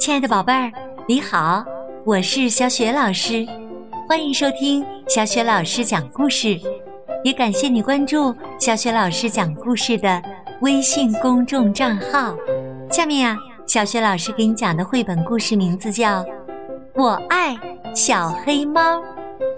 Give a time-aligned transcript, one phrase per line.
[0.00, 0.72] 亲爱的宝贝儿，
[1.06, 1.62] 你好，
[2.06, 3.46] 我是小雪老师，
[4.08, 6.58] 欢迎收听小雪老师讲故事，
[7.22, 10.22] 也感谢你关注小雪老师讲故事的
[10.62, 12.34] 微信公众账号。
[12.90, 13.36] 下面呀，
[13.66, 16.24] 小雪老师给你讲的绘本故事名字叫
[16.94, 17.54] 《我爱
[17.94, 18.96] 小黑猫》，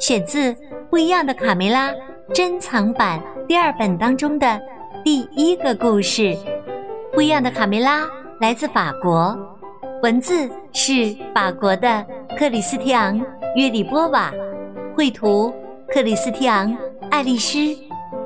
[0.00, 0.52] 选自
[0.90, 1.88] 《不一样的卡梅拉》
[2.34, 4.61] 珍藏版第二本当中的
[5.04, 6.36] 第一个故事。
[7.12, 8.00] 不一样的卡梅拉
[8.40, 9.38] 来自法国，
[10.03, 12.04] 文字是法国的
[12.36, 13.21] 克里斯提昂·
[13.54, 14.32] 约里波瓦，
[14.96, 15.54] 绘图
[15.95, 16.72] 克里斯提昂·
[17.09, 17.61] 爱丽丝，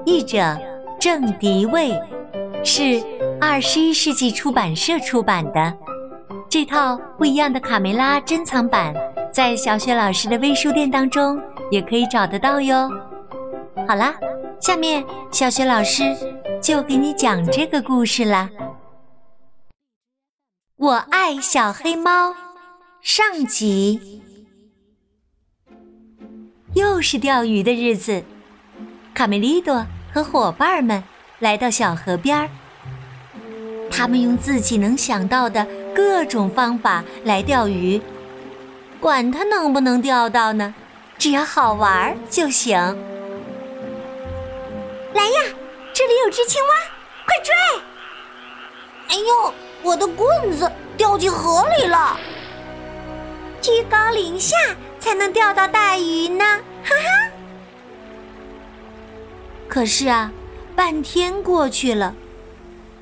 [0.06, 0.58] 译者
[0.98, 1.92] 郑迪卫，
[2.64, 3.02] 是
[3.38, 5.74] 二十一世纪出版社出版的。
[6.48, 8.94] 这套不一样的卡梅拉珍藏版，
[9.30, 11.38] 在小雪老师的微书店当中
[11.70, 12.90] 也可以找得到哟。
[13.86, 14.14] 好啦，
[14.58, 16.04] 下面小雪老师
[16.58, 18.48] 就给你讲这个故事啦。
[20.78, 22.36] 我爱小黑猫，
[23.00, 24.20] 上集。
[26.74, 28.22] 又是钓鱼的日子，
[29.14, 31.02] 卡梅利多和伙伴们
[31.38, 32.50] 来到小河边儿。
[33.90, 37.98] 他们用自己能想到的各种方法来钓鱼，
[39.00, 40.74] 管他能不能钓到呢，
[41.16, 42.76] 只要好玩就行。
[45.14, 45.40] 来呀，
[45.94, 46.68] 这里有只青蛙，
[47.24, 47.54] 快追！
[49.08, 49.54] 哎呦！
[49.86, 52.18] 我的棍子掉进河里了，
[53.62, 54.56] 居高临下
[54.98, 56.44] 才能钓到大鱼呢，
[56.82, 57.30] 哈哈！
[59.68, 60.32] 可是啊，
[60.74, 62.12] 半天过去了，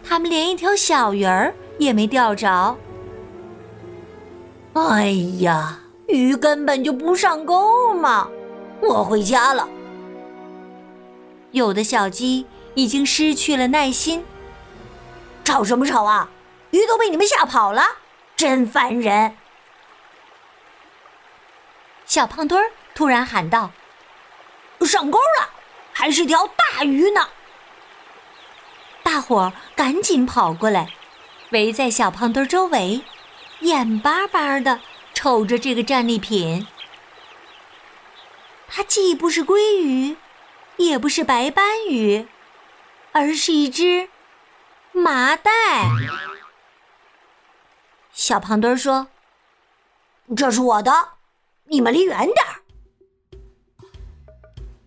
[0.07, 2.77] 他们连一条小鱼儿也没钓着。
[4.75, 8.29] 哎呀，鱼根本就不上钩嘛！
[8.83, 9.67] 我回家了。
[11.53, 14.23] 有的小鸡已经失去了耐心，
[15.45, 16.29] 吵什么吵啊！
[16.75, 17.98] 鱼都被你们吓跑了，
[18.34, 19.36] 真烦人！
[22.05, 23.70] 小胖墩儿突然喊道
[24.83, 25.50] ：“上钩了，
[25.92, 27.28] 还是条大鱼呢！”
[29.04, 30.91] 大伙儿赶紧跑过来，
[31.50, 33.03] 围在小胖墩儿周围，
[33.60, 34.81] 眼巴巴的
[35.15, 36.66] 瞅着这个战利品。
[38.66, 40.16] 它既不是鲑鱼，
[40.78, 42.26] 也不是白斑鱼，
[43.12, 44.09] 而是一只
[44.91, 45.53] 麻袋。
[48.14, 49.08] 小胖墩儿说
[50.36, 50.92] ：“这是我的，
[51.64, 52.62] 你们离远点儿。”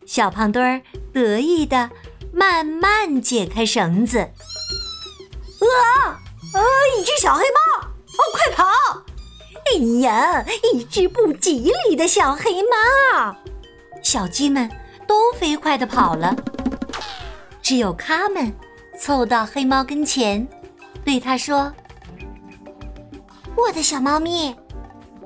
[0.07, 0.81] 小胖墩儿
[1.13, 1.91] 得意的
[2.31, 4.19] 慢慢解开绳子。
[4.19, 4.31] 啊
[6.53, 6.61] 啊！
[6.97, 7.81] 一只小黑猫！
[7.83, 8.63] 哦，快跑！
[9.65, 13.35] 哎呀，一只不吉利的小黑猫！
[14.01, 14.71] 小鸡们
[15.05, 16.33] 都飞快的跑了，
[17.61, 18.53] 只有它们
[18.97, 20.47] 凑到黑猫跟前，
[21.03, 21.73] 对它说。
[23.57, 24.55] 我的小猫咪，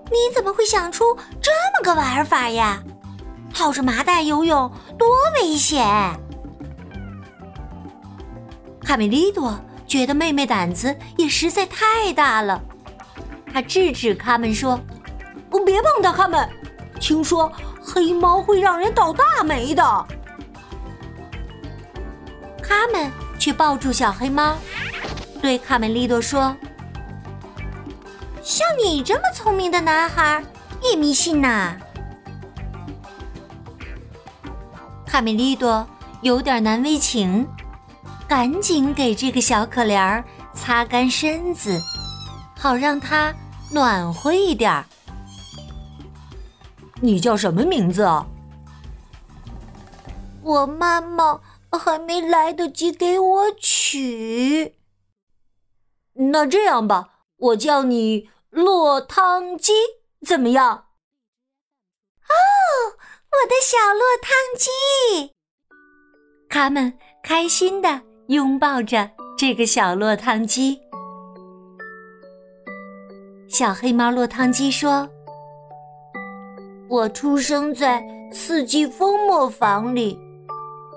[0.05, 2.81] 你怎么会想出这么个玩法呀？
[3.53, 5.85] 套着麻袋游泳多危险！
[8.85, 12.61] 卡梅利多觉得妹妹胆子也实在太大了，
[13.51, 14.79] 他制止他们说
[15.65, 16.49] ：“别碰它，他们，
[17.01, 17.51] 听说
[17.83, 19.83] 黑猫会让人倒大霉的。”
[22.63, 24.55] 他们却抱住小黑猫，
[25.41, 26.55] 对卡梅利多说。
[28.51, 30.43] 像你这么聪明的男孩
[30.83, 31.73] 也迷信呐？
[35.07, 35.87] 卡梅利多
[36.21, 37.47] 有点难为情，
[38.27, 40.21] 赶紧给这个小可怜儿
[40.53, 41.79] 擦干身子，
[42.57, 43.33] 好让他
[43.71, 44.85] 暖和一点儿。
[46.99, 48.27] 你叫什么名字啊？
[50.41, 51.39] 我妈妈
[51.71, 54.75] 还没来得及给我取。
[56.15, 57.07] 那这样吧。
[57.37, 59.71] 我叫你落汤鸡，
[60.27, 60.67] 怎么样？
[62.27, 62.35] 哦，
[63.31, 65.31] 我的小落汤鸡！
[66.49, 66.91] 他们
[67.23, 70.81] 开心的拥抱着这个小落汤鸡。
[73.47, 75.07] 小黑猫落汤鸡说
[76.91, 80.19] ：“我出生在四季风磨坊里，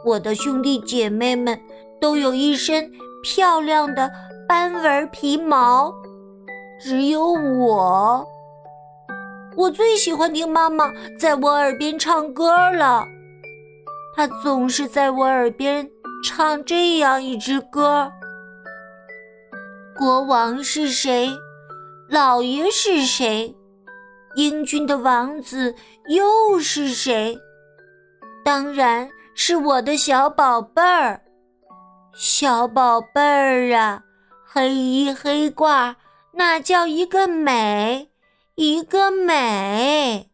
[0.04, 1.60] 我的兄弟姐妹们
[2.00, 2.90] 都有一身
[3.22, 4.10] 漂亮的
[4.48, 5.94] 斑纹皮毛。”
[6.84, 8.28] 只有我，
[9.56, 13.06] 我最喜欢听妈妈在我耳边唱歌了。
[14.14, 15.88] 她总是在我耳边
[16.22, 18.12] 唱这样一支歌：
[19.96, 21.30] 国王是谁？
[22.10, 23.56] 老爷是谁？
[24.36, 25.74] 英俊的王子
[26.08, 27.34] 又是谁？
[28.44, 31.22] 当然是我的小宝贝儿，
[32.12, 34.02] 小宝贝儿啊，
[34.46, 35.94] 黑衣黑褂。
[36.36, 38.10] 那叫一个美，
[38.56, 40.30] 一个美。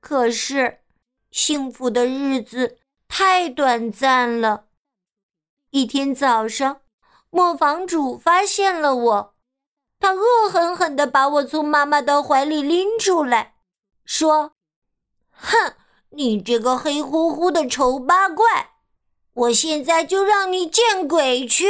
[0.00, 0.78] 可是，
[1.32, 4.66] 幸福的日子太短暂了。
[5.70, 6.82] 一天早上，
[7.30, 9.34] 磨坊主发现了我，
[9.98, 13.56] 他恶狠狠地把我从妈妈的怀里拎出来，
[14.04, 14.52] 说
[15.32, 15.74] ：“哼，
[16.10, 18.76] 你这个黑乎乎的丑八怪，
[19.32, 21.66] 我现在就让你见鬼去！”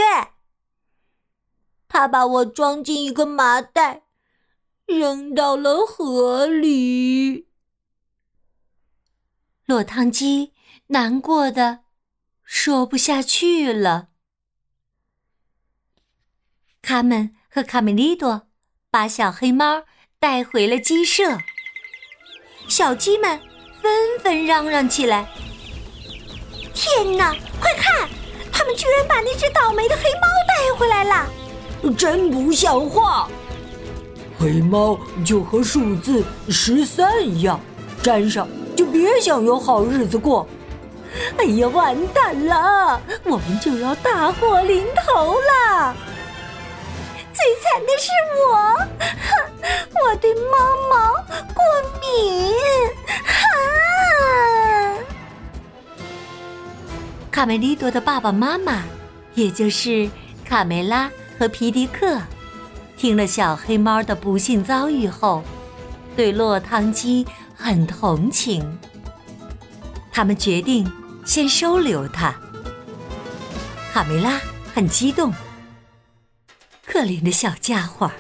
[1.99, 4.03] 他把我装进一个麻袋，
[4.85, 7.49] 扔到了河里。
[9.65, 10.53] 落汤鸡
[10.89, 11.85] 难过的
[12.45, 14.09] 说不下去了。
[16.83, 18.49] 卡门和卡梅利多
[18.91, 19.87] 把小黑猫
[20.19, 21.39] 带回了鸡舍，
[22.69, 23.41] 小鸡们
[23.81, 25.27] 纷纷嚷嚷起来
[26.77, 28.07] ：“天哪，快看，
[28.53, 31.27] 他们居然把那只倒霉的黑猫带回来了！
[31.96, 33.28] 真不像话！
[34.38, 37.61] 黑猫就和数字十三一样，
[38.02, 38.46] 沾上。”
[38.76, 40.46] 就别想有好日子过！
[41.38, 45.96] 哎呀，完蛋了，我们就要大祸临头了！
[47.32, 48.50] 最惨的是我，
[50.02, 50.58] 我对猫
[50.90, 51.14] 毛
[51.55, 51.64] 过
[52.02, 52.52] 敏。
[57.31, 58.82] 卡梅利多的爸爸妈妈，
[59.34, 60.11] 也就是
[60.44, 62.21] 卡梅拉和皮迪克，
[62.97, 65.43] 听了小黑猫的不幸遭遇后，
[66.17, 67.27] 对落汤鸡。
[67.59, 68.79] 很同情，
[70.12, 70.87] 他们决定
[71.25, 72.33] 先收留他。
[73.91, 74.38] 卡梅拉
[74.75, 75.33] 很激动，
[76.87, 78.12] 可怜的小家伙，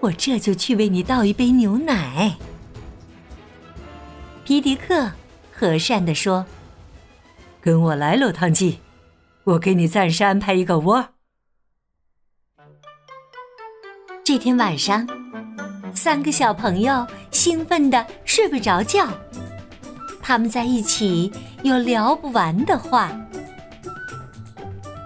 [0.00, 2.36] 我这就去为你倒一杯牛奶。
[4.44, 5.12] 皮迪克
[5.52, 6.44] 和善地说
[7.62, 8.80] ：“跟我来，落汤鸡，
[9.44, 11.10] 我给你暂时安排一个窝。”
[14.24, 15.06] 这天晚上。
[15.94, 19.08] 三个小朋友兴奋的睡不着觉，
[20.22, 21.32] 他们在一起
[21.62, 23.10] 有聊不完的话。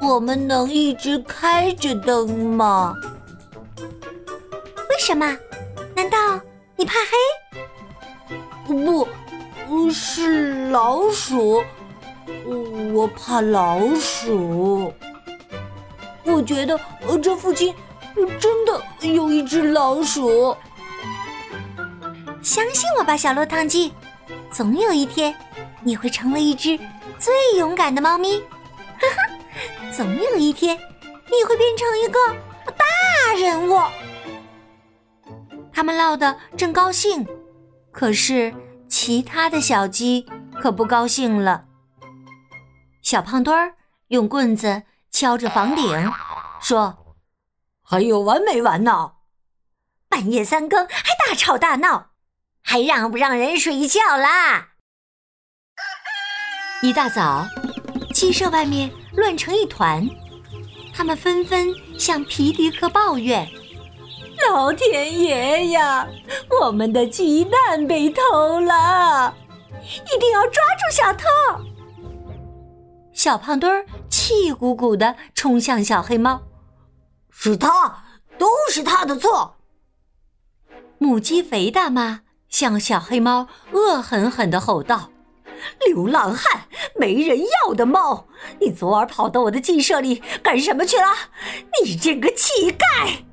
[0.00, 2.94] 我们能一直开着灯吗？
[3.78, 5.26] 为什么？
[5.96, 6.38] 难道
[6.76, 8.36] 你怕黑？
[8.66, 9.08] 不，
[9.66, 11.62] 不是老鼠，
[12.92, 14.92] 我怕老鼠。
[16.24, 16.78] 我觉得
[17.22, 17.74] 这附近
[18.38, 20.56] 真的有一只老鼠。
[22.42, 23.92] 相信我吧，小落汤鸡，
[24.50, 25.34] 总有一天
[25.82, 26.78] 你会成为一只
[27.18, 28.38] 最勇敢的猫咪。
[28.38, 32.18] 哈哈，总有一天你会变成一个
[32.72, 33.80] 大人物。
[35.72, 37.26] 他们唠得正高兴，
[37.90, 38.54] 可是
[38.88, 40.24] 其他的小鸡
[40.60, 41.64] 可不高兴了。
[43.02, 43.74] 小胖墩儿
[44.08, 46.12] 用棍子敲着房顶，
[46.60, 46.96] 说
[47.84, 49.12] ：“还有完没完呢？
[50.08, 52.10] 半夜三更还大吵大闹！”
[52.66, 54.70] 还让不让人睡觉啦？
[56.82, 57.46] 一大早，
[58.14, 60.08] 鸡舍外面乱成一团，
[60.94, 63.46] 他们纷纷向皮迪克抱怨
[64.48, 66.08] ：“老天爷呀，
[66.58, 69.34] 我们的鸡蛋被偷了！
[69.82, 71.26] 一定要抓住小偷！”
[73.12, 76.40] 小胖墩儿气鼓鼓的冲向小黑猫
[77.36, 78.04] ：“是他，
[78.38, 79.56] 都是他的错！”
[80.98, 82.22] 母鸡肥大妈。
[82.48, 85.10] 向小黑猫恶狠狠地吼道
[85.84, 88.28] ：“流浪汉，没人要的猫！
[88.60, 91.06] 你昨晚跑到我的鸡舍里干什么去了？
[91.82, 93.24] 你这个乞丐！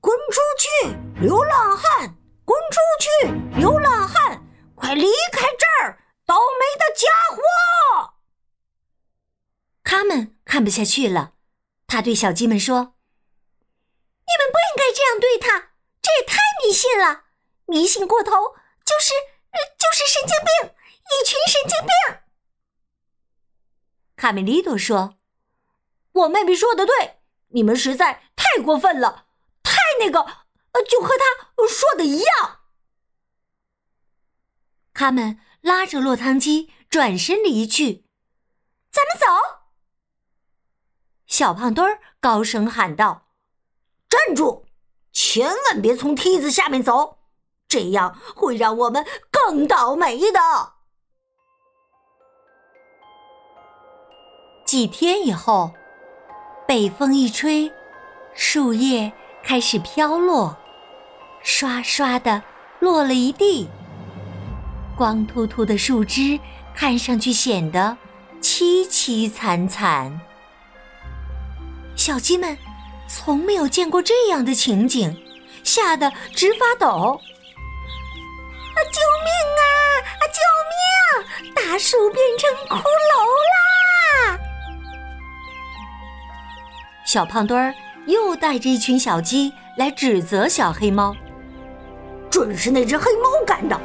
[0.00, 2.14] 滚出去，流浪汉！
[2.44, 4.40] 滚出去，流浪汉！
[4.76, 8.14] 快离开这儿，倒霉的家伙！”
[9.82, 11.32] 他们看不下去了，
[11.88, 12.94] 他对小鸡们说
[14.28, 17.24] ：“你们不应该这样对他，这也太迷信了。”
[17.66, 18.30] 迷信过头
[18.84, 19.12] 就是
[19.78, 20.74] 就是神经病，
[21.10, 21.90] 一群神经病。
[24.16, 25.18] 卡梅利多说
[26.12, 29.26] ：“我妹妹说的对，你们实在太过分了，
[29.62, 31.24] 太那个，呃就和他
[31.68, 32.60] 说的一样。”
[34.94, 38.04] 他们拉着落汤鸡转身离去。
[38.90, 39.26] 咱们走！
[41.26, 43.27] 小胖墩儿高声喊道
[44.08, 44.64] ：“站住！
[45.12, 47.18] 千万别从梯子下面走！”
[47.68, 50.40] 这样会让我们更倒霉的。
[54.64, 55.72] 几天以后，
[56.66, 57.70] 北风一吹，
[58.34, 59.12] 树叶
[59.42, 60.56] 开始飘落，
[61.42, 62.42] 刷刷的
[62.80, 63.68] 落了一地。
[64.96, 66.38] 光秃秃的树枝
[66.74, 67.96] 看上去显得
[68.40, 70.20] 凄凄惨惨。
[71.96, 72.56] 小鸡们
[73.08, 75.16] 从没有见过这样的情景，
[75.64, 77.20] 吓得直发抖。
[78.76, 78.78] 啊！
[78.92, 79.62] 救命啊！
[80.04, 80.22] 啊！
[80.28, 80.38] 救
[80.70, 81.54] 命！
[81.54, 83.24] 大树变成骷髅
[83.54, 84.38] 啦！
[87.04, 87.74] 小胖墩儿
[88.06, 91.16] 又带着一群小鸡来指责小黑猫
[92.30, 93.80] ：“准是那只黑猫干的。”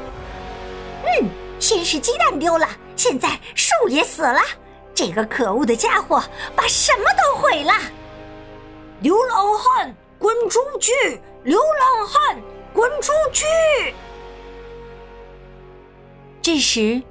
[1.08, 4.42] 嗯，先是鸡蛋丢了，现在树也死了。
[4.94, 6.24] 这个可恶的家伙
[6.56, 7.74] 把什么都毁了！
[9.04, 10.94] 流浪汉滚出去！
[11.44, 12.42] 流浪汉
[12.74, 13.44] 滚出去！
[16.42, 17.04] 这时，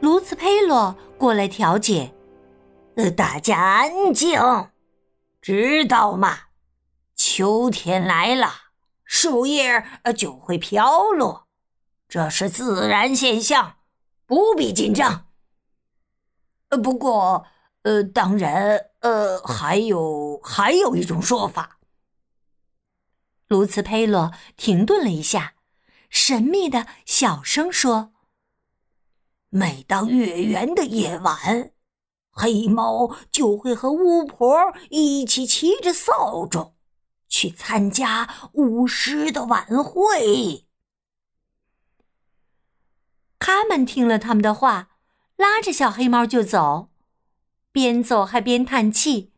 [0.00, 2.14] 卢茨佩洛过来调解
[2.96, 4.40] ：“呃，大家安静，
[5.42, 6.34] 知道吗？
[7.14, 8.50] 秋天来了，
[9.04, 11.46] 树叶呃就会飘落，
[12.08, 13.74] 这是自然现象，
[14.24, 15.26] 不必紧张。
[16.70, 17.44] 呃，不过，
[17.82, 21.78] 呃，当然。”呃，还有还有一种说法。
[23.48, 25.56] 卢茨佩洛停顿了一下，
[26.08, 28.14] 神秘的小声说
[29.50, 31.72] ：“每当月圆的夜晚，
[32.30, 36.72] 黑猫就会和巫婆一起骑着扫帚
[37.28, 40.66] 去参加巫师的晚会。”
[43.38, 44.96] 他们听了他们的话，
[45.36, 46.88] 拉着小黑猫就走。
[47.74, 49.32] 边走还边叹气。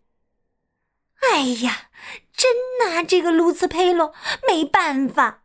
[1.23, 1.89] 哎呀，
[2.37, 2.53] 真
[2.85, 4.13] 拿这个卢茨佩罗
[4.47, 5.45] 没办法，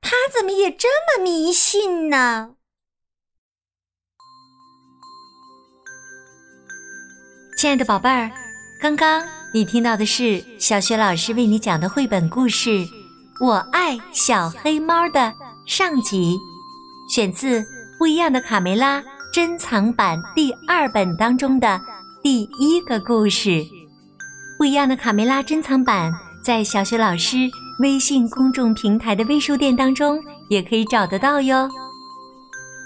[0.00, 2.56] 他怎么也这么迷信呢？
[7.56, 8.28] 亲爱的宝贝儿，
[8.82, 9.24] 刚刚
[9.54, 12.70] 你听到的是小雪老师为你讲的绘本故事
[13.40, 15.32] 《我爱小黑猫》的
[15.64, 16.36] 上集，
[17.08, 17.60] 选自
[17.96, 19.00] 《不一样的卡梅拉》
[19.32, 21.80] 珍藏版第二本当中的。
[22.22, 23.64] 第一个故事，
[24.58, 26.12] 不一样的卡梅拉珍藏版，
[26.44, 27.38] 在小雪老师
[27.78, 31.66] 微信公众平台的微书店当中也可以找得到哟。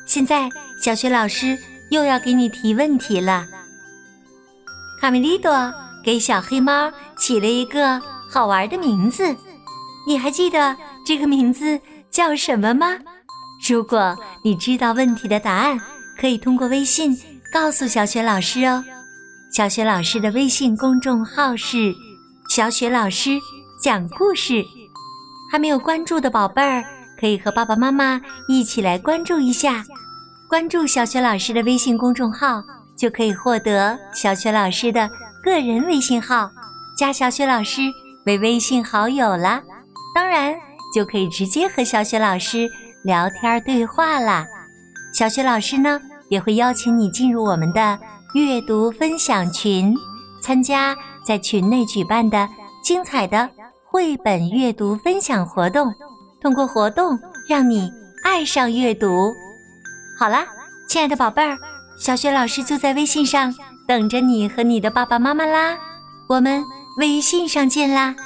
[0.06, 0.48] 现在，
[0.80, 1.58] 小雪老师
[1.90, 3.44] 又要给你提问题了。
[5.00, 5.52] 卡梅利多
[6.04, 8.00] 给小黑猫起了一个
[8.30, 9.34] 好玩的名字，
[10.06, 12.98] 你还记得这个名字叫什么吗？
[13.68, 15.80] 如果你知道问题的答案，
[16.20, 17.18] 可以通过微信
[17.52, 18.84] 告诉小雪老师哦。
[19.54, 21.94] 小雪老师的微信公众号是
[22.50, 23.38] “小雪老师
[23.80, 24.64] 讲故事”，
[25.48, 26.82] 还没有关注的宝贝儿
[27.20, 29.84] 可以和爸爸妈妈一起来关注一下。
[30.48, 32.64] 关注小雪老师的微信公众号，
[32.96, 35.08] 就可以获得小雪老师的
[35.44, 36.50] 个人微信号，
[36.98, 37.82] 加小雪老师
[38.26, 39.62] 为微信好友啦。
[40.16, 40.52] 当然，
[40.92, 42.68] 就可以直接和小雪老师
[43.04, 44.44] 聊天对话啦。
[45.16, 47.96] 小雪老师呢，也会邀请你进入我们的。
[48.34, 49.94] 阅读分享群，
[50.40, 52.48] 参加在群内举办的
[52.82, 53.48] 精彩的
[53.84, 55.94] 绘本阅读分享活动，
[56.40, 57.16] 通过活动
[57.48, 57.88] 让你
[58.24, 59.32] 爱上阅读。
[60.18, 60.44] 好啦，
[60.88, 61.56] 亲爱的宝贝儿，
[61.96, 63.54] 小雪老师就在微信上
[63.86, 65.78] 等着你和你的爸爸妈妈啦，
[66.28, 66.64] 我们
[66.98, 68.16] 微信上见啦。